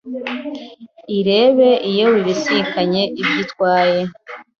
[1.17, 4.01] irebe iyo bibisikanye ibyo itwaye,